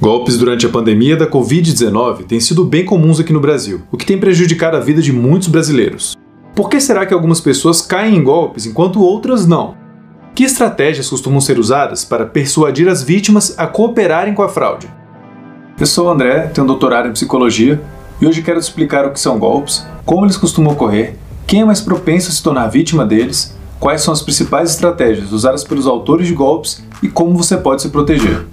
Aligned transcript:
Golpes 0.00 0.38
durante 0.38 0.64
a 0.64 0.68
pandemia 0.68 1.16
da 1.16 1.26
Covid-19 1.26 2.24
têm 2.24 2.38
sido 2.38 2.64
bem 2.64 2.84
comuns 2.84 3.18
aqui 3.18 3.32
no 3.32 3.40
Brasil, 3.40 3.82
o 3.90 3.96
que 3.96 4.06
tem 4.06 4.16
prejudicado 4.16 4.76
a 4.76 4.80
vida 4.80 5.02
de 5.02 5.12
muitos 5.12 5.48
brasileiros. 5.48 6.16
Por 6.54 6.70
que 6.70 6.80
será 6.80 7.04
que 7.04 7.12
algumas 7.12 7.40
pessoas 7.40 7.82
caem 7.82 8.14
em 8.14 8.22
golpes 8.22 8.64
enquanto 8.64 9.02
outras 9.02 9.44
não? 9.44 9.74
Que 10.36 10.44
estratégias 10.44 11.10
costumam 11.10 11.40
ser 11.40 11.58
usadas 11.58 12.04
para 12.04 12.24
persuadir 12.24 12.86
as 12.86 13.02
vítimas 13.02 13.58
a 13.58 13.66
cooperarem 13.66 14.34
com 14.34 14.42
a 14.44 14.48
fraude? 14.48 14.88
Eu 15.80 15.84
sou 15.84 16.06
o 16.06 16.10
André, 16.12 16.42
tenho 16.46 16.64
um 16.64 16.68
doutorado 16.68 17.08
em 17.08 17.12
psicologia 17.12 17.82
e 18.20 18.26
hoje 18.28 18.40
quero 18.40 18.60
te 18.60 18.62
explicar 18.62 19.04
o 19.04 19.10
que 19.10 19.18
são 19.18 19.36
golpes, 19.36 19.84
como 20.06 20.24
eles 20.24 20.36
costumam 20.36 20.74
ocorrer, 20.74 21.16
quem 21.44 21.62
é 21.62 21.64
mais 21.64 21.80
propenso 21.80 22.28
a 22.28 22.32
se 22.32 22.40
tornar 22.40 22.68
vítima 22.68 23.04
deles, 23.04 23.52
quais 23.80 24.00
são 24.02 24.14
as 24.14 24.22
principais 24.22 24.70
estratégias 24.70 25.32
usadas 25.32 25.64
pelos 25.64 25.88
autores 25.88 26.28
de 26.28 26.34
golpes 26.34 26.84
e 27.02 27.08
como 27.08 27.36
você 27.36 27.56
pode 27.56 27.82
se 27.82 27.88
proteger. 27.88 28.46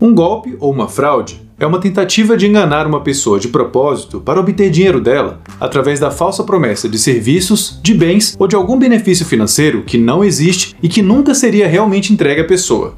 Um 0.00 0.14
golpe 0.14 0.56
ou 0.60 0.72
uma 0.72 0.86
fraude 0.86 1.42
é 1.58 1.66
uma 1.66 1.80
tentativa 1.80 2.36
de 2.36 2.46
enganar 2.46 2.86
uma 2.86 3.00
pessoa 3.00 3.40
de 3.40 3.48
propósito 3.48 4.20
para 4.20 4.38
obter 4.38 4.70
dinheiro 4.70 5.00
dela 5.00 5.40
através 5.60 5.98
da 5.98 6.08
falsa 6.08 6.44
promessa 6.44 6.88
de 6.88 6.96
serviços, 6.96 7.80
de 7.82 7.94
bens 7.94 8.36
ou 8.38 8.46
de 8.46 8.54
algum 8.54 8.78
benefício 8.78 9.26
financeiro 9.26 9.82
que 9.82 9.98
não 9.98 10.22
existe 10.22 10.76
e 10.80 10.88
que 10.88 11.02
nunca 11.02 11.34
seria 11.34 11.66
realmente 11.66 12.12
entregue 12.12 12.42
à 12.42 12.44
pessoa. 12.44 12.94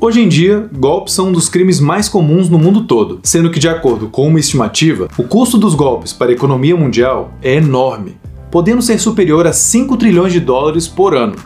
Hoje 0.00 0.20
em 0.20 0.28
dia, 0.28 0.68
golpes 0.76 1.14
são 1.14 1.28
um 1.28 1.32
dos 1.32 1.48
crimes 1.48 1.78
mais 1.78 2.08
comuns 2.08 2.48
no 2.48 2.58
mundo 2.58 2.82
todo, 2.82 3.20
sendo 3.22 3.48
que, 3.48 3.60
de 3.60 3.68
acordo 3.68 4.08
com 4.08 4.26
uma 4.26 4.40
estimativa, 4.40 5.08
o 5.16 5.22
custo 5.22 5.56
dos 5.56 5.76
golpes 5.76 6.12
para 6.12 6.32
a 6.32 6.34
economia 6.34 6.76
mundial 6.76 7.32
é 7.40 7.54
enorme, 7.54 8.16
podendo 8.50 8.82
ser 8.82 8.98
superior 8.98 9.46
a 9.46 9.52
5 9.52 9.96
trilhões 9.96 10.32
de 10.32 10.40
dólares 10.40 10.88
por 10.88 11.14
ano. 11.14 11.36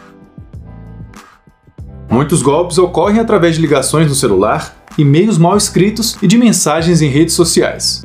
Muitos 2.10 2.42
golpes 2.42 2.76
ocorrem 2.76 3.20
através 3.20 3.54
de 3.54 3.62
ligações 3.62 4.08
no 4.08 4.16
celular, 4.16 4.76
e-mails 4.98 5.38
mal 5.38 5.56
escritos 5.56 6.16
e 6.20 6.26
de 6.26 6.36
mensagens 6.36 7.00
em 7.00 7.08
redes 7.08 7.34
sociais. 7.34 8.04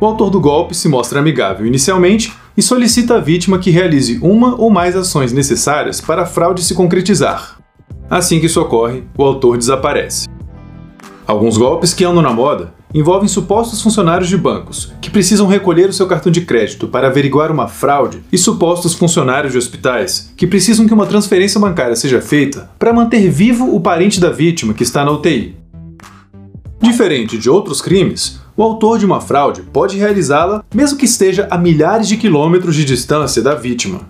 O 0.00 0.04
autor 0.04 0.28
do 0.28 0.40
golpe 0.40 0.74
se 0.74 0.88
mostra 0.88 1.20
amigável 1.20 1.64
inicialmente 1.64 2.32
e 2.56 2.60
solicita 2.60 3.14
à 3.14 3.20
vítima 3.20 3.60
que 3.60 3.70
realize 3.70 4.18
uma 4.20 4.60
ou 4.60 4.68
mais 4.68 4.96
ações 4.96 5.32
necessárias 5.32 6.00
para 6.00 6.22
a 6.22 6.26
fraude 6.26 6.64
se 6.64 6.74
concretizar. 6.74 7.58
Assim 8.10 8.40
que 8.40 8.46
isso 8.46 8.60
ocorre, 8.60 9.04
o 9.16 9.22
autor 9.22 9.56
desaparece. 9.56 10.26
Alguns 11.24 11.56
golpes 11.56 11.94
que 11.94 12.04
andam 12.04 12.22
na 12.22 12.32
moda 12.32 12.74
envolvem 12.92 13.28
supostos 13.28 13.80
funcionários 13.80 14.28
de 14.28 14.36
bancos 14.36 14.92
precisam 15.12 15.46
recolher 15.46 15.88
o 15.88 15.92
seu 15.92 16.06
cartão 16.06 16.32
de 16.32 16.40
crédito 16.40 16.88
para 16.88 17.06
averiguar 17.06 17.52
uma 17.52 17.68
fraude 17.68 18.24
e 18.32 18.38
supostos 18.38 18.94
funcionários 18.94 19.52
de 19.52 19.58
hospitais 19.58 20.32
que 20.36 20.46
precisam 20.46 20.86
que 20.86 20.94
uma 20.94 21.06
transferência 21.06 21.60
bancária 21.60 21.94
seja 21.94 22.20
feita 22.20 22.70
para 22.78 22.92
manter 22.92 23.30
vivo 23.30 23.74
o 23.74 23.80
parente 23.80 24.18
da 24.18 24.30
vítima 24.30 24.72
que 24.72 24.82
está 24.82 25.04
na 25.04 25.12
UTI. 25.12 25.54
Diferente 26.80 27.38
de 27.38 27.48
outros 27.48 27.80
crimes, 27.80 28.40
o 28.56 28.62
autor 28.62 28.98
de 28.98 29.06
uma 29.06 29.20
fraude 29.20 29.62
pode 29.62 29.96
realizá-la 29.98 30.64
mesmo 30.74 30.98
que 30.98 31.04
esteja 31.04 31.46
a 31.50 31.58
milhares 31.58 32.08
de 32.08 32.16
quilômetros 32.16 32.74
de 32.74 32.84
distância 32.84 33.42
da 33.42 33.54
vítima. 33.54 34.00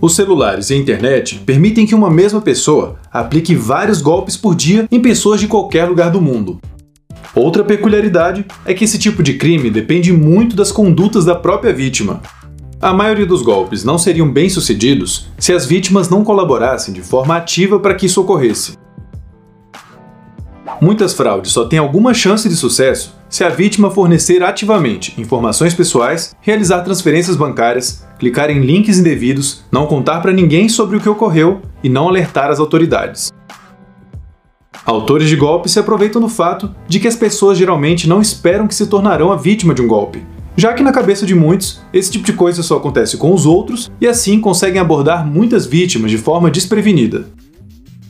Os 0.00 0.16
celulares 0.16 0.70
e 0.70 0.74
a 0.74 0.76
internet 0.76 1.40
permitem 1.44 1.86
que 1.86 1.94
uma 1.94 2.10
mesma 2.10 2.40
pessoa 2.40 2.96
aplique 3.12 3.54
vários 3.54 4.00
golpes 4.00 4.36
por 4.36 4.54
dia 4.54 4.88
em 4.90 5.00
pessoas 5.00 5.40
de 5.40 5.46
qualquer 5.46 5.84
lugar 5.84 6.10
do 6.10 6.22
mundo, 6.22 6.58
Outra 7.34 7.62
peculiaridade 7.62 8.44
é 8.64 8.74
que 8.74 8.84
esse 8.84 8.98
tipo 8.98 9.22
de 9.22 9.34
crime 9.34 9.70
depende 9.70 10.12
muito 10.12 10.56
das 10.56 10.72
condutas 10.72 11.24
da 11.24 11.34
própria 11.34 11.72
vítima. 11.72 12.20
A 12.80 12.92
maioria 12.92 13.26
dos 13.26 13.42
golpes 13.42 13.84
não 13.84 13.98
seriam 13.98 14.28
bem-sucedidos 14.28 15.28
se 15.38 15.52
as 15.52 15.64
vítimas 15.64 16.08
não 16.08 16.24
colaborassem 16.24 16.92
de 16.92 17.02
forma 17.02 17.36
ativa 17.36 17.78
para 17.78 17.94
que 17.94 18.06
isso 18.06 18.20
ocorresse. 18.20 18.76
Muitas 20.80 21.12
fraudes 21.12 21.52
só 21.52 21.66
têm 21.66 21.78
alguma 21.78 22.14
chance 22.14 22.48
de 22.48 22.56
sucesso 22.56 23.14
se 23.28 23.44
a 23.44 23.48
vítima 23.48 23.90
fornecer 23.90 24.42
ativamente 24.42 25.14
informações 25.20 25.72
pessoais, 25.72 26.34
realizar 26.40 26.80
transferências 26.80 27.36
bancárias, 27.36 28.04
clicar 28.18 28.50
em 28.50 28.60
links 28.60 28.98
indevidos, 28.98 29.62
não 29.70 29.86
contar 29.86 30.20
para 30.20 30.32
ninguém 30.32 30.68
sobre 30.68 30.96
o 30.96 31.00
que 31.00 31.08
ocorreu 31.08 31.60
e 31.82 31.88
não 31.88 32.08
alertar 32.08 32.50
as 32.50 32.58
autoridades. 32.58 33.30
Autores 34.84 35.28
de 35.28 35.36
golpes 35.36 35.72
se 35.72 35.78
aproveitam 35.78 36.20
do 36.20 36.28
fato 36.28 36.74
de 36.88 36.98
que 36.98 37.06
as 37.06 37.14
pessoas 37.14 37.58
geralmente 37.58 38.08
não 38.08 38.20
esperam 38.20 38.66
que 38.66 38.74
se 38.74 38.86
tornarão 38.86 39.30
a 39.30 39.36
vítima 39.36 39.74
de 39.74 39.82
um 39.82 39.86
golpe, 39.86 40.24
já 40.56 40.72
que 40.72 40.82
na 40.82 40.92
cabeça 40.92 41.26
de 41.26 41.34
muitos, 41.34 41.80
esse 41.92 42.10
tipo 42.10 42.24
de 42.24 42.32
coisa 42.32 42.62
só 42.62 42.76
acontece 42.76 43.16
com 43.16 43.32
os 43.32 43.46
outros 43.46 43.90
e 44.00 44.06
assim 44.06 44.40
conseguem 44.40 44.80
abordar 44.80 45.26
muitas 45.26 45.66
vítimas 45.66 46.10
de 46.10 46.18
forma 46.18 46.50
desprevenida. 46.50 47.26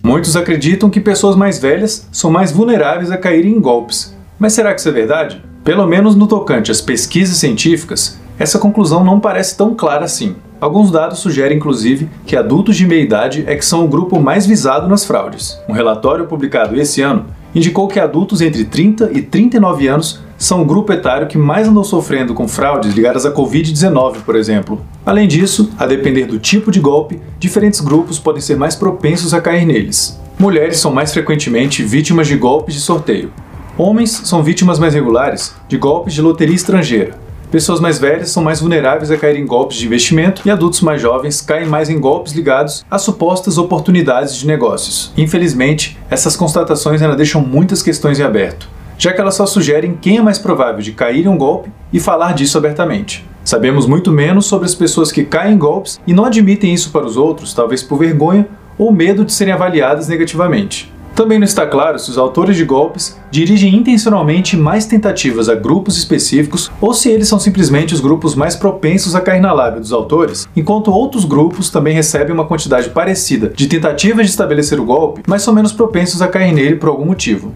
Muitos 0.03 0.37
acreditam 0.37 0.89
que 0.89 1.01
pessoas 1.01 1.37
mais 1.37 1.59
velhas 1.59 2.09
são 2.11 2.31
mais 2.31 2.53
vulneráveis 2.53 3.11
a 3.11 3.19
caírem 3.19 3.53
em 3.53 3.61
golpes, 3.61 4.17
mas 4.39 4.53
será 4.53 4.73
que 4.73 4.81
isso 4.81 4.89
é 4.89 4.93
verdade? 4.93 5.43
Pelo 5.63 5.87
menos 5.87 6.15
no 6.15 6.27
tocante 6.27 6.71
às 6.71 6.81
pesquisas 6.81 7.37
científicas, 7.37 8.19
essa 8.39 8.59
conclusão 8.59 9.05
não 9.05 9.21
parece 9.21 9.57
tão 9.57 9.75
clara 9.75 10.05
assim. 10.05 10.35
Alguns 10.61 10.91
dados 10.91 11.21
sugerem, 11.21 11.57
inclusive, 11.57 12.07
que 12.27 12.37
adultos 12.37 12.77
de 12.77 12.87
meia 12.87 13.01
idade 13.01 13.45
é 13.47 13.57
que 13.57 13.65
são 13.65 13.83
o 13.83 13.89
grupo 13.89 14.21
mais 14.21 14.47
visado 14.47 14.87
nas 14.87 15.07
fraudes. 15.07 15.59
Um 15.67 15.73
relatório 15.73 16.27
publicado 16.27 16.79
esse 16.79 17.01
ano 17.01 17.25
indicou 17.55 17.89
que 17.89 17.99
adultos 17.99 18.43
entre 18.43 18.65
30 18.65 19.11
e 19.15 19.23
39 19.23 19.89
anos 19.89 20.21
são 20.37 20.61
o 20.61 20.65
grupo 20.65 20.93
etário 20.93 21.27
que 21.27 21.39
mais 21.39 21.67
andou 21.67 21.83
sofrendo 21.83 22.35
com 22.35 22.47
fraudes 22.47 22.93
ligadas 22.93 23.25
à 23.25 23.33
Covid-19, 23.33 24.19
por 24.25 24.37
exemplo. 24.37 24.81
Além 25.05 25.27
disso, 25.27 25.71
a 25.79 25.87
depender 25.87 26.27
do 26.27 26.39
tipo 26.39 26.71
de 26.71 26.79
golpe, 26.79 27.19
diferentes 27.39 27.81
grupos 27.81 28.19
podem 28.19 28.43
ser 28.43 28.57
mais 28.57 28.75
propensos 28.75 29.33
a 29.33 29.41
cair 29.41 29.65
neles. 29.65 30.21
Mulheres 30.39 30.79
são 30.79 30.93
mais 30.93 31.11
frequentemente 31.11 31.83
vítimas 31.83 32.29
de 32.29 32.37
golpes 32.37 32.75
de 32.75 32.81
sorteio. 32.81 33.33
Homens 33.79 34.11
são 34.25 34.43
vítimas 34.43 34.79
mais 34.79 34.93
regulares 34.93 35.55
de 35.67 35.79
golpes 35.79 36.13
de 36.13 36.21
loteria 36.21 36.55
estrangeira 36.55 37.19
Pessoas 37.51 37.81
mais 37.81 37.99
velhas 37.99 38.31
são 38.31 38.45
mais 38.45 38.61
vulneráveis 38.61 39.11
a 39.11 39.17
cair 39.17 39.37
em 39.37 39.45
golpes 39.45 39.77
de 39.77 39.87
investimento 39.87 40.43
e 40.45 40.51
adultos 40.51 40.81
mais 40.83 41.03
jovens 41.03 41.41
caem 41.41 41.67
mais 41.67 41.91
em 41.91 41.99
golpes 41.99 42.33
ligados 42.33 42.85
a 42.89 42.97
supostas 42.97 43.59
oportunidades 43.59 44.37
de 44.37 44.47
negócios. 44.47 45.13
Infelizmente, 45.17 45.99
essas 46.09 46.37
constatações 46.37 47.03
ainda 47.03 47.17
deixam 47.17 47.41
muitas 47.41 47.83
questões 47.83 48.21
em 48.21 48.23
aberto, 48.23 48.69
já 48.97 49.13
que 49.13 49.21
elas 49.21 49.35
só 49.35 49.47
sugerem 49.47 49.99
quem 50.01 50.19
é 50.19 50.23
mais 50.23 50.39
provável 50.39 50.81
de 50.81 50.93
cair 50.93 51.25
em 51.25 51.29
um 51.29 51.37
golpe 51.37 51.73
e 51.93 51.99
falar 51.99 52.35
disso 52.35 52.57
abertamente. 52.57 53.29
Sabemos 53.45 53.85
muito 53.85 54.13
menos 54.13 54.47
sobre 54.47 54.67
as 54.67 54.75
pessoas 54.77 55.11
que 55.11 55.25
caem 55.25 55.55
em 55.55 55.59
golpes 55.59 56.01
e 56.07 56.13
não 56.13 56.27
admitem 56.27 56.73
isso 56.73 56.91
para 56.91 57.05
os 57.05 57.17
outros, 57.17 57.53
talvez 57.53 57.83
por 57.83 57.99
vergonha 57.99 58.47
ou 58.79 58.93
medo 58.93 59.25
de 59.25 59.33
serem 59.33 59.53
avaliadas 59.53 60.07
negativamente. 60.07 60.90
Também 61.15 61.39
não 61.39 61.45
está 61.45 61.67
claro 61.67 61.99
se 61.99 62.11
os 62.11 62.17
autores 62.17 62.57
de 62.57 62.65
golpes 62.65 63.19
dirigem 63.31 63.75
intencionalmente 63.75 64.57
mais 64.57 64.87
tentativas 64.87 65.49
a 65.49 65.55
grupos 65.55 65.97
específicos 65.97 66.71
ou 66.81 66.95
se 66.95 67.11
eles 67.11 67.29
são 67.29 67.39
simplesmente 67.39 67.93
os 67.93 68.01
grupos 68.01 68.35
mais 68.35 68.57
propensos 68.57 69.15
a 69.15 69.21
cair 69.21 69.41
na 69.41 69.53
lábia 69.53 69.81
dos 69.81 69.93
autores, 69.93 70.49
enquanto 70.57 70.91
outros 70.91 71.25
grupos 71.25 71.69
também 71.69 71.95
recebem 71.95 72.33
uma 72.33 72.47
quantidade 72.47 72.91
parecida 72.91 73.53
de 73.55 73.67
tentativas 73.67 74.27
de 74.27 74.31
estabelecer 74.31 74.81
o 74.81 74.85
golpe, 74.85 75.23
mas 75.27 75.43
são 75.43 75.55
menos 75.55 75.73
propensos 75.73 76.23
a 76.23 76.29
cair 76.29 76.53
nele 76.53 76.77
por 76.77 76.89
algum 76.89 77.05
motivo. 77.05 77.53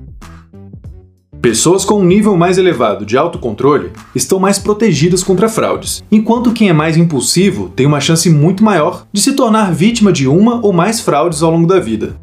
Pessoas 1.44 1.84
com 1.84 2.00
um 2.00 2.04
nível 2.06 2.34
mais 2.38 2.56
elevado 2.56 3.04
de 3.04 3.18
autocontrole 3.18 3.90
estão 4.14 4.40
mais 4.40 4.58
protegidas 4.58 5.22
contra 5.22 5.46
fraudes, 5.46 6.02
enquanto 6.10 6.54
quem 6.54 6.70
é 6.70 6.72
mais 6.72 6.96
impulsivo 6.96 7.68
tem 7.68 7.84
uma 7.84 8.00
chance 8.00 8.30
muito 8.30 8.64
maior 8.64 9.06
de 9.12 9.20
se 9.20 9.34
tornar 9.34 9.70
vítima 9.70 10.10
de 10.10 10.26
uma 10.26 10.64
ou 10.64 10.72
mais 10.72 11.00
fraudes 11.00 11.42
ao 11.42 11.50
longo 11.50 11.66
da 11.66 11.78
vida. 11.78 12.16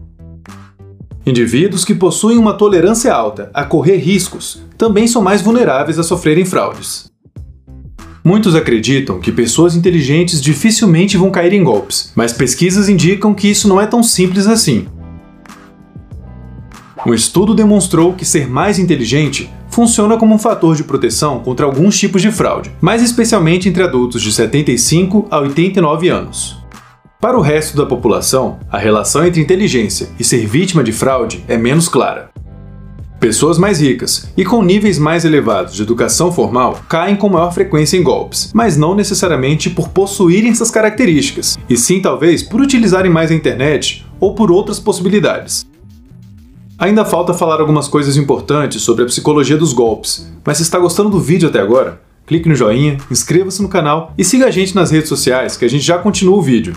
Indivíduos 1.24 1.86
que 1.86 1.94
possuem 1.94 2.38
uma 2.38 2.54
tolerância 2.54 3.14
alta 3.14 3.52
a 3.54 3.64
correr 3.64 3.98
riscos 3.98 4.64
também 4.76 5.08
são 5.08 5.22
mais 5.22 5.42
vulneráveis 5.42 6.00
a 6.00 6.04
sofrerem 6.04 6.46
fraudes. 6.46 7.12
Muitos 8.24 8.56
acreditam 8.56 9.20
que 9.20 9.32
pessoas 9.32 9.76
inteligentes 9.76 10.42
dificilmente 10.42 11.18
vão 11.18 11.30
cair 11.30 11.54
em 11.54 11.64
golpes, 11.64 12.12
mas 12.16 12.34
pesquisas 12.34 12.90
indicam 12.90 13.34
que 13.36 13.48
isso 13.48 13.68
não 13.68 13.80
é 13.80 13.86
tão 13.86 14.02
simples 14.02 14.48
assim. 14.48 14.88
Um 17.06 17.14
estudo 17.14 17.54
demonstrou 17.54 18.14
que 18.14 18.26
ser 18.26 18.48
mais 18.48 18.78
inteligente 18.80 19.50
funciona 19.70 20.18
como 20.18 20.36
um 20.36 20.40
fator 20.40 20.76
de 20.76 20.84
proteção 20.84 21.40
contra 21.40 21.66
alguns 21.66 21.98
tipos 21.98 22.22
de 22.22 22.32
fraude, 22.32 22.72
mais 22.82 23.02
especialmente 23.02 23.70
entre 23.70 23.84
adultos 23.84 24.22
de 24.22 24.32
75 24.32 25.28
a 25.32 25.40
89 25.40 26.10
anos. 26.10 26.61
Para 27.22 27.38
o 27.38 27.42
resto 27.42 27.78
da 27.78 27.86
população, 27.86 28.58
a 28.68 28.80
relação 28.80 29.24
entre 29.24 29.40
inteligência 29.40 30.10
e 30.20 30.24
ser 30.24 30.44
vítima 30.48 30.84
de 30.84 30.92
fraude 30.92 31.46
é 31.48 31.56
menos 31.56 31.88
clara. 31.88 32.32
Pessoas 33.20 33.60
mais 33.60 33.80
ricas 33.80 34.34
e 34.36 34.44
com 34.44 34.64
níveis 34.64 34.98
mais 34.98 35.24
elevados 35.24 35.76
de 35.76 35.84
educação 35.84 36.32
formal 36.32 36.82
caem 36.90 37.16
com 37.16 37.30
maior 37.30 37.54
frequência 37.54 37.96
em 37.96 38.02
golpes, 38.02 38.50
mas 38.56 38.76
não 38.76 38.96
necessariamente 38.96 39.70
por 39.70 39.90
possuírem 39.90 40.50
essas 40.50 40.72
características, 40.72 41.60
e 41.70 41.78
sim 41.78 42.02
talvez 42.02 42.42
por 42.42 42.60
utilizarem 42.60 43.12
mais 43.12 43.30
a 43.30 43.36
internet 43.36 44.04
ou 44.20 44.34
por 44.34 44.52
outras 44.52 44.80
possibilidades. 44.80 45.68
Ainda 46.80 47.06
falta 47.06 47.36
falar 47.36 47.60
algumas 47.60 47.88
coisas 47.88 48.18
importantes 48.18 48.82
sobre 48.82 49.04
a 49.04 49.08
psicologia 49.08 49.58
dos 49.58 49.74
golpes, 49.74 50.28
mas 50.44 50.58
se 50.58 50.64
está 50.64 50.80
gostando 50.80 51.12
do 51.12 51.20
vídeo 51.20 51.50
até 51.50 51.60
agora, 51.60 52.02
clique 52.26 52.50
no 52.50 52.56
joinha, 52.56 52.98
inscreva-se 53.12 53.62
no 53.62 53.70
canal 53.70 54.12
e 54.18 54.26
siga 54.26 54.48
a 54.48 54.52
gente 54.52 54.74
nas 54.74 54.90
redes 54.90 55.08
sociais 55.08 55.56
que 55.56 55.66
a 55.66 55.70
gente 55.70 55.86
já 55.86 56.00
continua 56.00 56.36
o 56.36 56.42
vídeo. 56.42 56.76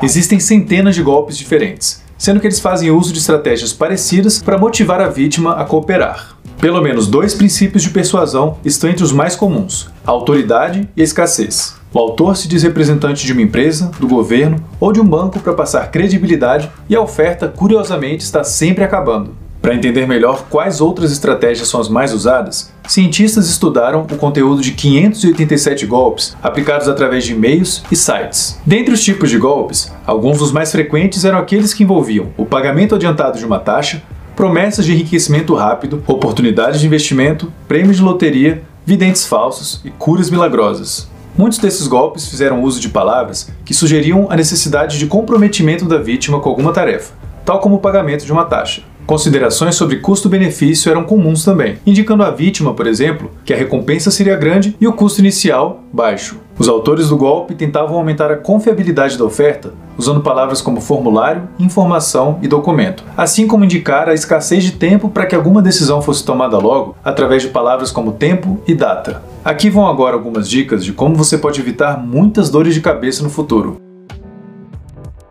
Existem 0.00 0.38
centenas 0.38 0.94
de 0.94 1.02
golpes 1.02 1.36
diferentes, 1.36 2.04
sendo 2.16 2.38
que 2.38 2.46
eles 2.46 2.60
fazem 2.60 2.90
uso 2.90 3.12
de 3.12 3.18
estratégias 3.18 3.72
parecidas 3.72 4.40
para 4.40 4.56
motivar 4.56 5.00
a 5.00 5.08
vítima 5.08 5.54
a 5.54 5.64
cooperar. 5.64 6.36
Pelo 6.60 6.80
menos 6.80 7.08
dois 7.08 7.34
princípios 7.34 7.82
de 7.82 7.90
persuasão 7.90 8.58
estão 8.64 8.88
entre 8.88 9.02
os 9.02 9.12
mais 9.12 9.34
comuns: 9.34 9.90
a 10.06 10.10
autoridade 10.12 10.88
e 10.96 11.00
a 11.00 11.04
escassez. 11.04 11.76
O 11.92 11.98
autor 11.98 12.36
se 12.36 12.46
diz 12.46 12.62
representante 12.62 13.26
de 13.26 13.32
uma 13.32 13.42
empresa, 13.42 13.90
do 13.98 14.06
governo 14.06 14.62
ou 14.78 14.92
de 14.92 15.00
um 15.00 15.04
banco 15.04 15.40
para 15.40 15.54
passar 15.54 15.90
credibilidade 15.90 16.70
e 16.88 16.94
a 16.94 17.00
oferta, 17.00 17.48
curiosamente, 17.48 18.22
está 18.22 18.44
sempre 18.44 18.84
acabando. 18.84 19.34
Para 19.68 19.76
entender 19.76 20.08
melhor 20.08 20.46
quais 20.48 20.80
outras 20.80 21.12
estratégias 21.12 21.68
são 21.68 21.78
as 21.78 21.90
mais 21.90 22.14
usadas, 22.14 22.72
cientistas 22.88 23.50
estudaram 23.50 24.06
o 24.10 24.16
conteúdo 24.16 24.62
de 24.62 24.72
587 24.72 25.84
golpes 25.84 26.34
aplicados 26.42 26.88
através 26.88 27.24
de 27.24 27.34
e-mails 27.34 27.84
e 27.92 27.94
sites. 27.94 28.58
Dentre 28.64 28.94
os 28.94 29.04
tipos 29.04 29.28
de 29.28 29.36
golpes, 29.36 29.92
alguns 30.06 30.38
dos 30.38 30.52
mais 30.52 30.72
frequentes 30.72 31.22
eram 31.26 31.36
aqueles 31.38 31.74
que 31.74 31.82
envolviam 31.82 32.28
o 32.38 32.46
pagamento 32.46 32.94
adiantado 32.94 33.38
de 33.38 33.44
uma 33.44 33.58
taxa, 33.58 34.02
promessas 34.34 34.86
de 34.86 34.94
enriquecimento 34.94 35.54
rápido, 35.54 36.02
oportunidades 36.06 36.80
de 36.80 36.86
investimento, 36.86 37.52
prêmios 37.68 37.98
de 37.98 38.02
loteria, 38.02 38.62
videntes 38.86 39.26
falsos 39.26 39.82
e 39.84 39.90
curas 39.90 40.30
milagrosas. 40.30 41.10
Muitos 41.36 41.58
desses 41.58 41.86
golpes 41.86 42.26
fizeram 42.26 42.62
uso 42.62 42.80
de 42.80 42.88
palavras 42.88 43.52
que 43.66 43.74
sugeriam 43.74 44.28
a 44.30 44.34
necessidade 44.34 44.98
de 44.98 45.06
comprometimento 45.06 45.84
da 45.84 45.98
vítima 45.98 46.40
com 46.40 46.48
alguma 46.48 46.72
tarefa, 46.72 47.12
tal 47.44 47.60
como 47.60 47.76
o 47.76 47.80
pagamento 47.80 48.24
de 48.24 48.32
uma 48.32 48.46
taxa. 48.46 48.80
Considerações 49.08 49.74
sobre 49.74 50.00
custo-benefício 50.00 50.90
eram 50.90 51.02
comuns 51.02 51.42
também, 51.42 51.78
indicando 51.86 52.22
à 52.22 52.30
vítima, 52.30 52.74
por 52.74 52.86
exemplo, 52.86 53.30
que 53.42 53.54
a 53.54 53.56
recompensa 53.56 54.10
seria 54.10 54.36
grande 54.36 54.76
e 54.78 54.86
o 54.86 54.92
custo 54.92 55.20
inicial 55.20 55.82
baixo. 55.90 56.36
Os 56.58 56.68
autores 56.68 57.08
do 57.08 57.16
golpe 57.16 57.54
tentavam 57.54 57.96
aumentar 57.96 58.30
a 58.30 58.36
confiabilidade 58.36 59.16
da 59.16 59.24
oferta 59.24 59.72
usando 59.96 60.20
palavras 60.20 60.60
como 60.60 60.82
formulário, 60.82 61.48
informação 61.58 62.38
e 62.42 62.46
documento, 62.46 63.02
assim 63.16 63.46
como 63.46 63.64
indicar 63.64 64.10
a 64.10 64.14
escassez 64.14 64.62
de 64.62 64.72
tempo 64.72 65.08
para 65.08 65.24
que 65.24 65.34
alguma 65.34 65.62
decisão 65.62 66.02
fosse 66.02 66.22
tomada 66.22 66.58
logo 66.58 66.94
através 67.02 67.40
de 67.40 67.48
palavras 67.48 67.90
como 67.90 68.12
tempo 68.12 68.60
e 68.68 68.74
data. 68.74 69.22
Aqui 69.42 69.70
vão 69.70 69.86
agora 69.86 70.16
algumas 70.16 70.46
dicas 70.46 70.84
de 70.84 70.92
como 70.92 71.14
você 71.14 71.38
pode 71.38 71.58
evitar 71.58 71.98
muitas 71.98 72.50
dores 72.50 72.74
de 72.74 72.82
cabeça 72.82 73.22
no 73.22 73.30
futuro. 73.30 73.80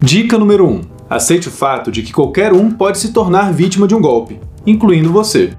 Dica 0.02 0.36
número 0.36 0.68
1: 0.68 0.97
Aceite 1.10 1.48
o 1.48 1.52
fato 1.52 1.90
de 1.90 2.02
que 2.02 2.12
qualquer 2.12 2.52
um 2.52 2.70
pode 2.70 2.98
se 2.98 3.14
tornar 3.14 3.54
vítima 3.54 3.88
de 3.88 3.96
um 3.96 4.02
golpe, 4.02 4.40
incluindo 4.66 5.12
você. 5.12 5.54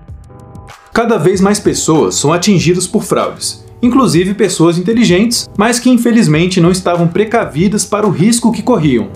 Cada 0.92 1.16
vez 1.16 1.40
mais 1.40 1.58
pessoas 1.58 2.16
são 2.16 2.32
atingidas 2.32 2.86
por 2.86 3.02
fraudes, 3.02 3.64
inclusive 3.80 4.34
pessoas 4.34 4.76
inteligentes, 4.76 5.48
mas 5.56 5.78
que 5.78 5.88
infelizmente 5.88 6.60
não 6.60 6.70
estavam 6.70 7.08
precavidas 7.08 7.84
para 7.84 8.06
o 8.06 8.10
risco 8.10 8.52
que 8.52 8.62
corriam. 8.62 9.08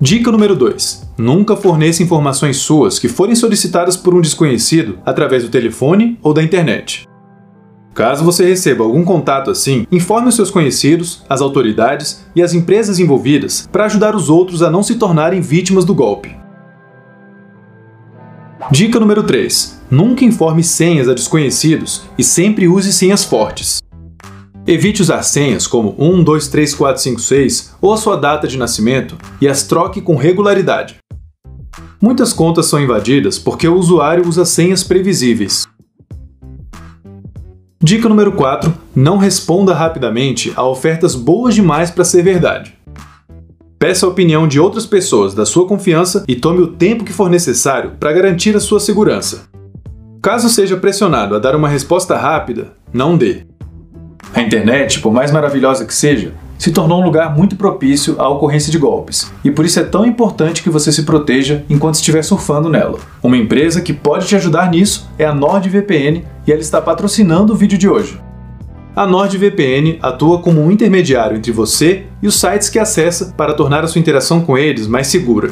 Dica 0.00 0.32
número 0.32 0.56
2. 0.56 1.12
Nunca 1.18 1.54
forneça 1.54 2.02
informações 2.02 2.56
suas 2.56 2.98
que 2.98 3.08
forem 3.08 3.34
solicitadas 3.34 3.96
por 3.96 4.14
um 4.14 4.20
desconhecido 4.20 4.98
através 5.04 5.44
do 5.44 5.50
telefone 5.50 6.18
ou 6.22 6.32
da 6.32 6.42
internet. 6.42 7.06
Caso 7.94 8.24
você 8.24 8.46
receba 8.46 8.84
algum 8.84 9.04
contato 9.04 9.50
assim, 9.50 9.86
informe 9.92 10.28
os 10.28 10.34
seus 10.34 10.50
conhecidos, 10.50 11.22
as 11.28 11.42
autoridades 11.42 12.24
e 12.34 12.42
as 12.42 12.54
empresas 12.54 12.98
envolvidas 12.98 13.68
para 13.70 13.84
ajudar 13.84 14.16
os 14.16 14.30
outros 14.30 14.62
a 14.62 14.70
não 14.70 14.82
se 14.82 14.94
tornarem 14.94 15.42
vítimas 15.42 15.84
do 15.84 15.94
golpe. 15.94 16.34
Dica 18.70 18.98
número 18.98 19.22
3. 19.22 19.82
Nunca 19.90 20.24
informe 20.24 20.64
senhas 20.64 21.08
a 21.08 21.12
desconhecidos 21.12 22.04
e 22.16 22.24
sempre 22.24 22.66
use 22.66 22.92
senhas 22.92 23.24
fortes. 23.24 23.82
Evite 24.66 25.02
usar 25.02 25.22
senhas 25.22 25.66
como 25.66 25.94
1, 25.98 26.22
2, 26.22 26.48
3, 26.48 26.74
4, 26.74 27.02
5, 27.02 27.20
6 27.20 27.74
ou 27.80 27.92
a 27.92 27.96
sua 27.98 28.16
data 28.16 28.46
de 28.46 28.56
nascimento 28.56 29.18
e 29.40 29.48
as 29.48 29.64
troque 29.64 30.00
com 30.00 30.16
regularidade. 30.16 30.96
Muitas 32.00 32.32
contas 32.32 32.66
são 32.66 32.80
invadidas 32.80 33.38
porque 33.38 33.68
o 33.68 33.76
usuário 33.76 34.26
usa 34.26 34.44
senhas 34.44 34.82
previsíveis. 34.82 35.66
Dica 37.82 38.08
número 38.08 38.30
4: 38.30 38.72
não 38.94 39.16
responda 39.16 39.74
rapidamente 39.74 40.52
a 40.54 40.64
ofertas 40.64 41.16
boas 41.16 41.52
demais 41.52 41.90
para 41.90 42.04
ser 42.04 42.22
verdade. 42.22 42.78
Peça 43.76 44.06
a 44.06 44.08
opinião 44.08 44.46
de 44.46 44.60
outras 44.60 44.86
pessoas 44.86 45.34
da 45.34 45.44
sua 45.44 45.66
confiança 45.66 46.24
e 46.28 46.36
tome 46.36 46.60
o 46.60 46.68
tempo 46.68 47.02
que 47.02 47.12
for 47.12 47.28
necessário 47.28 47.94
para 47.98 48.12
garantir 48.12 48.54
a 48.54 48.60
sua 48.60 48.78
segurança. 48.78 49.48
Caso 50.22 50.48
seja 50.48 50.76
pressionado 50.76 51.34
a 51.34 51.40
dar 51.40 51.56
uma 51.56 51.68
resposta 51.68 52.16
rápida, 52.16 52.74
não 52.92 53.16
dê. 53.16 53.46
A 54.32 54.40
internet, 54.40 55.00
por 55.00 55.12
mais 55.12 55.32
maravilhosa 55.32 55.84
que 55.84 55.92
seja, 55.92 56.32
se 56.62 56.70
tornou 56.70 57.00
um 57.00 57.04
lugar 57.04 57.36
muito 57.36 57.56
propício 57.56 58.14
à 58.20 58.28
ocorrência 58.28 58.70
de 58.70 58.78
golpes, 58.78 59.32
e 59.42 59.50
por 59.50 59.64
isso 59.64 59.80
é 59.80 59.82
tão 59.82 60.06
importante 60.06 60.62
que 60.62 60.70
você 60.70 60.92
se 60.92 61.02
proteja 61.02 61.64
enquanto 61.68 61.96
estiver 61.96 62.22
surfando 62.22 62.68
nela. 62.68 63.00
Uma 63.20 63.36
empresa 63.36 63.80
que 63.80 63.92
pode 63.92 64.28
te 64.28 64.36
ajudar 64.36 64.70
nisso 64.70 65.10
é 65.18 65.24
a 65.24 65.34
NordVPN 65.34 66.22
e 66.46 66.52
ela 66.52 66.60
está 66.60 66.80
patrocinando 66.80 67.52
o 67.52 67.56
vídeo 67.56 67.76
de 67.76 67.88
hoje. 67.88 68.20
A 68.94 69.04
NordVPN 69.04 69.98
atua 70.00 70.38
como 70.38 70.62
um 70.62 70.70
intermediário 70.70 71.36
entre 71.36 71.50
você 71.50 72.06
e 72.22 72.28
os 72.28 72.38
sites 72.38 72.68
que 72.68 72.78
acessa 72.78 73.34
para 73.36 73.54
tornar 73.54 73.82
a 73.82 73.88
sua 73.88 73.98
interação 73.98 74.40
com 74.40 74.56
eles 74.56 74.86
mais 74.86 75.08
segura. 75.08 75.50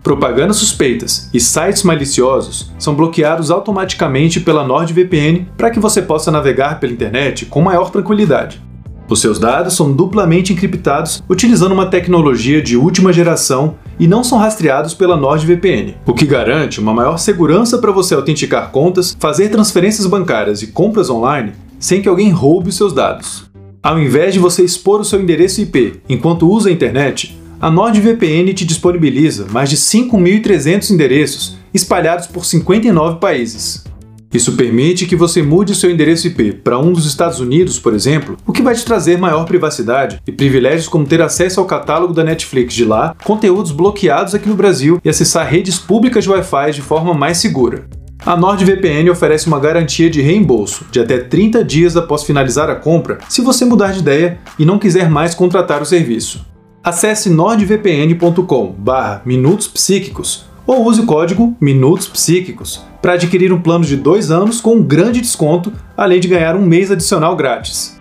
Propagandas 0.00 0.58
suspeitas 0.58 1.28
e 1.34 1.40
sites 1.40 1.82
maliciosos 1.82 2.70
são 2.78 2.94
bloqueados 2.94 3.50
automaticamente 3.50 4.38
pela 4.38 4.64
NordVPN 4.64 5.44
para 5.56 5.72
que 5.72 5.80
você 5.80 6.00
possa 6.00 6.30
navegar 6.30 6.78
pela 6.78 6.92
internet 6.92 7.46
com 7.46 7.60
maior 7.60 7.90
tranquilidade. 7.90 8.62
Os 9.08 9.20
seus 9.20 9.38
dados 9.38 9.74
são 9.74 9.92
duplamente 9.92 10.52
encriptados 10.52 11.22
utilizando 11.28 11.72
uma 11.72 11.86
tecnologia 11.86 12.62
de 12.62 12.76
última 12.76 13.12
geração 13.12 13.74
e 13.98 14.06
não 14.06 14.24
são 14.24 14.38
rastreados 14.38 14.94
pela 14.94 15.16
NordVPN, 15.16 15.94
o 16.06 16.14
que 16.14 16.24
garante 16.24 16.80
uma 16.80 16.94
maior 16.94 17.18
segurança 17.18 17.78
para 17.78 17.92
você 17.92 18.14
autenticar 18.14 18.70
contas, 18.70 19.16
fazer 19.18 19.48
transferências 19.48 20.06
bancárias 20.06 20.62
e 20.62 20.68
compras 20.68 21.10
online 21.10 21.52
sem 21.78 22.00
que 22.00 22.08
alguém 22.08 22.30
roube 22.30 22.68
os 22.68 22.76
seus 22.76 22.92
dados. 22.92 23.50
Ao 23.82 23.98
invés 23.98 24.32
de 24.32 24.38
você 24.38 24.62
expor 24.62 25.00
o 25.00 25.04
seu 25.04 25.20
endereço 25.20 25.60
IP 25.60 26.00
enquanto 26.08 26.48
usa 26.48 26.68
a 26.68 26.72
internet, 26.72 27.36
a 27.60 27.70
NordVPN 27.70 28.52
te 28.54 28.64
disponibiliza 28.64 29.46
mais 29.50 29.68
de 29.68 29.76
5.300 29.76 30.90
endereços 30.90 31.56
espalhados 31.74 32.26
por 32.26 32.44
59 32.44 33.18
países. 33.18 33.84
Isso 34.32 34.52
permite 34.52 35.04
que 35.04 35.14
você 35.14 35.42
mude 35.42 35.74
seu 35.74 35.90
endereço 35.90 36.26
IP 36.26 36.52
para 36.52 36.78
um 36.78 36.90
dos 36.92 37.04
Estados 37.04 37.38
Unidos, 37.38 37.78
por 37.78 37.92
exemplo, 37.92 38.38
o 38.46 38.52
que 38.52 38.62
vai 38.62 38.74
te 38.74 38.82
trazer 38.84 39.18
maior 39.18 39.44
privacidade 39.44 40.22
e 40.26 40.32
privilégios 40.32 40.88
como 40.88 41.04
ter 41.04 41.20
acesso 41.20 41.60
ao 41.60 41.66
catálogo 41.66 42.14
da 42.14 42.24
Netflix 42.24 42.72
de 42.72 42.86
lá, 42.86 43.14
conteúdos 43.22 43.72
bloqueados 43.72 44.34
aqui 44.34 44.48
no 44.48 44.54
Brasil 44.54 44.98
e 45.04 45.10
acessar 45.10 45.46
redes 45.46 45.78
públicas 45.78 46.24
de 46.24 46.30
Wi-Fi 46.30 46.72
de 46.72 46.80
forma 46.80 47.12
mais 47.12 47.36
segura. 47.38 47.84
A 48.24 48.36
NordVPN 48.36 49.10
oferece 49.10 49.48
uma 49.48 49.60
garantia 49.60 50.08
de 50.08 50.22
reembolso 50.22 50.86
de 50.90 50.98
até 51.00 51.18
30 51.18 51.62
dias 51.64 51.96
após 51.96 52.22
finalizar 52.22 52.70
a 52.70 52.76
compra 52.76 53.18
se 53.28 53.42
você 53.42 53.64
mudar 53.64 53.92
de 53.92 53.98
ideia 53.98 54.38
e 54.58 54.64
não 54.64 54.78
quiser 54.78 55.10
mais 55.10 55.34
contratar 55.34 55.82
o 55.82 55.86
serviço. 55.86 56.46
Acesse 56.84 57.28
nordvpn.com/minutos 57.28 59.68
psíquicos 59.68 60.46
ou 60.66 60.84
use 60.84 61.00
o 61.00 61.06
código 61.06 61.56
Minutos 61.60 62.06
Psíquicos 62.06 62.82
para 63.00 63.14
adquirir 63.14 63.52
um 63.52 63.60
plano 63.60 63.84
de 63.84 63.96
dois 63.96 64.30
anos 64.30 64.60
com 64.60 64.76
um 64.76 64.82
grande 64.82 65.20
desconto, 65.20 65.72
além 65.96 66.20
de 66.20 66.28
ganhar 66.28 66.54
um 66.54 66.64
mês 66.64 66.90
adicional 66.90 67.34
grátis. 67.34 68.00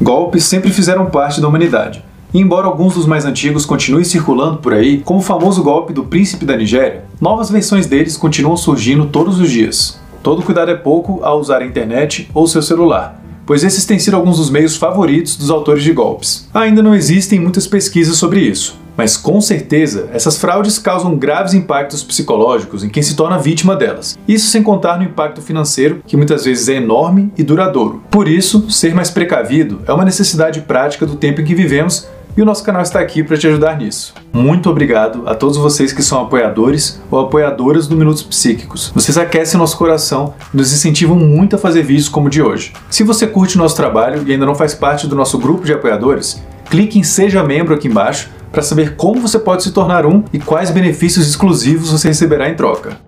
Golpes 0.00 0.44
sempre 0.44 0.70
fizeram 0.70 1.06
parte 1.06 1.40
da 1.40 1.48
humanidade. 1.48 2.04
E 2.34 2.38
embora 2.38 2.66
alguns 2.66 2.94
dos 2.94 3.06
mais 3.06 3.24
antigos 3.24 3.64
continuem 3.64 4.04
circulando 4.04 4.58
por 4.58 4.74
aí, 4.74 4.98
como 4.98 5.20
o 5.20 5.22
famoso 5.22 5.62
golpe 5.62 5.92
do 5.94 6.04
príncipe 6.04 6.44
da 6.44 6.56
Nigéria, 6.56 7.04
novas 7.18 7.50
versões 7.50 7.86
deles 7.86 8.16
continuam 8.16 8.56
surgindo 8.56 9.06
todos 9.06 9.40
os 9.40 9.50
dias. 9.50 9.98
Todo 10.22 10.42
cuidado 10.42 10.70
é 10.70 10.74
pouco 10.74 11.20
ao 11.22 11.40
usar 11.40 11.62
a 11.62 11.66
internet 11.66 12.28
ou 12.34 12.46
seu 12.46 12.60
celular, 12.60 13.22
pois 13.46 13.64
esses 13.64 13.86
têm 13.86 13.98
sido 13.98 14.16
alguns 14.16 14.36
dos 14.36 14.50
meios 14.50 14.76
favoritos 14.76 15.36
dos 15.36 15.50
autores 15.50 15.82
de 15.82 15.92
golpes. 15.92 16.46
Ainda 16.52 16.82
não 16.82 16.94
existem 16.94 17.40
muitas 17.40 17.66
pesquisas 17.66 18.16
sobre 18.16 18.40
isso, 18.40 18.76
mas 18.96 19.16
com 19.16 19.40
certeza 19.40 20.08
essas 20.12 20.38
fraudes 20.38 20.78
causam 20.78 21.16
graves 21.16 21.54
impactos 21.54 22.02
psicológicos 22.02 22.82
em 22.82 22.88
quem 22.88 23.02
se 23.02 23.14
torna 23.14 23.38
vítima 23.38 23.76
delas. 23.76 24.18
Isso 24.26 24.48
sem 24.48 24.62
contar 24.62 24.96
no 24.96 25.04
impacto 25.04 25.42
financeiro, 25.42 26.02
que 26.06 26.16
muitas 26.16 26.44
vezes 26.44 26.68
é 26.68 26.74
enorme 26.74 27.32
e 27.36 27.42
duradouro. 27.42 28.02
Por 28.10 28.28
isso, 28.28 28.70
ser 28.70 28.94
mais 28.94 29.10
precavido 29.10 29.80
é 29.86 29.92
uma 29.92 30.04
necessidade 30.04 30.60
prática 30.62 31.04
do 31.04 31.16
tempo 31.16 31.40
em 31.40 31.44
que 31.44 31.54
vivemos 31.54 32.08
e 32.36 32.42
o 32.42 32.44
nosso 32.44 32.62
canal 32.62 32.82
está 32.82 33.00
aqui 33.00 33.24
para 33.24 33.38
te 33.38 33.46
ajudar 33.46 33.78
nisso. 33.78 34.12
Muito 34.30 34.68
obrigado 34.68 35.22
a 35.26 35.34
todos 35.34 35.56
vocês 35.56 35.90
que 35.90 36.02
são 36.02 36.20
apoiadores 36.20 37.00
ou 37.10 37.18
apoiadoras 37.20 37.86
do 37.86 37.96
Minutos 37.96 38.22
Psíquicos. 38.22 38.92
Vocês 38.94 39.16
aquecem 39.16 39.58
nosso 39.58 39.78
coração 39.78 40.34
e 40.52 40.56
nos 40.56 40.70
incentivam 40.70 41.16
muito 41.16 41.56
a 41.56 41.58
fazer 41.58 41.82
vídeos 41.82 42.10
como 42.10 42.26
o 42.26 42.30
de 42.30 42.42
hoje. 42.42 42.74
Se 42.90 43.02
você 43.02 43.26
curte 43.26 43.56
o 43.56 43.58
nosso 43.58 43.74
trabalho 43.74 44.22
e 44.26 44.32
ainda 44.32 44.44
não 44.44 44.54
faz 44.54 44.74
parte 44.74 45.06
do 45.06 45.16
nosso 45.16 45.38
grupo 45.38 45.64
de 45.64 45.72
apoiadores, 45.72 46.42
clique 46.68 46.98
em 46.98 47.02
Seja 47.02 47.42
Membro 47.42 47.74
aqui 47.74 47.88
embaixo 47.88 48.28
para 48.56 48.62
saber 48.62 48.96
como 48.96 49.20
você 49.20 49.38
pode 49.38 49.62
se 49.62 49.70
tornar 49.70 50.06
um 50.06 50.24
e 50.32 50.38
quais 50.38 50.70
benefícios 50.70 51.28
exclusivos 51.28 51.90
você 51.90 52.08
receberá 52.08 52.48
em 52.48 52.54
troca. 52.54 52.98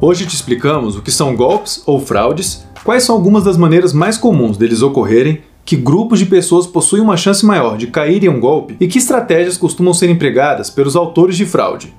Hoje 0.00 0.26
te 0.26 0.34
explicamos 0.34 0.96
o 0.96 1.02
que 1.02 1.12
são 1.12 1.36
golpes 1.36 1.84
ou 1.86 2.00
fraudes, 2.00 2.66
quais 2.82 3.04
são 3.04 3.14
algumas 3.14 3.44
das 3.44 3.56
maneiras 3.56 3.92
mais 3.92 4.18
comuns 4.18 4.56
deles 4.56 4.82
ocorrerem, 4.82 5.40
que 5.64 5.76
grupos 5.76 6.18
de 6.18 6.26
pessoas 6.26 6.66
possuem 6.66 7.00
uma 7.00 7.16
chance 7.16 7.46
maior 7.46 7.76
de 7.76 7.86
cair 7.86 8.24
em 8.24 8.28
um 8.28 8.40
golpe 8.40 8.76
e 8.80 8.88
que 8.88 8.98
estratégias 8.98 9.56
costumam 9.56 9.94
ser 9.94 10.10
empregadas 10.10 10.68
pelos 10.68 10.96
autores 10.96 11.36
de 11.36 11.46
fraude. 11.46 11.94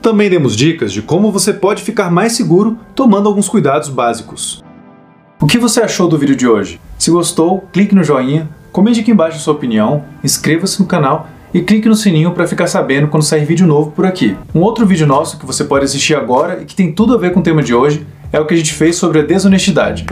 Também 0.00 0.30
demos 0.30 0.56
dicas 0.56 0.90
de 0.90 1.02
como 1.02 1.30
você 1.30 1.52
pode 1.52 1.82
ficar 1.82 2.10
mais 2.10 2.32
seguro 2.32 2.78
tomando 2.94 3.28
alguns 3.28 3.50
cuidados 3.50 3.90
básicos. 3.90 4.64
O 5.38 5.46
que 5.46 5.58
você 5.58 5.82
achou 5.82 6.08
do 6.08 6.16
vídeo 6.16 6.36
de 6.36 6.48
hoje? 6.48 6.80
Se 6.98 7.10
gostou, 7.10 7.68
clique 7.70 7.94
no 7.94 8.02
joinha, 8.02 8.48
comente 8.72 9.00
aqui 9.00 9.10
embaixo 9.10 9.38
sua 9.38 9.52
opinião, 9.52 10.06
inscreva-se 10.24 10.80
no 10.80 10.86
canal 10.86 11.28
e 11.52 11.60
clique 11.60 11.88
no 11.88 11.94
sininho 11.94 12.32
para 12.32 12.46
ficar 12.46 12.66
sabendo 12.66 13.08
quando 13.08 13.22
sair 13.22 13.44
vídeo 13.44 13.66
novo 13.66 13.90
por 13.90 14.06
aqui. 14.06 14.36
Um 14.54 14.60
outro 14.60 14.86
vídeo 14.86 15.06
nosso 15.06 15.38
que 15.38 15.46
você 15.46 15.64
pode 15.64 15.84
assistir 15.84 16.14
agora 16.14 16.60
e 16.62 16.64
que 16.64 16.74
tem 16.74 16.92
tudo 16.92 17.14
a 17.14 17.18
ver 17.18 17.32
com 17.32 17.40
o 17.40 17.42
tema 17.42 17.62
de 17.62 17.74
hoje 17.74 18.06
é 18.32 18.38
o 18.38 18.46
que 18.46 18.54
a 18.54 18.56
gente 18.56 18.72
fez 18.72 18.96
sobre 18.96 19.20
a 19.20 19.22
desonestidade. 19.22 20.06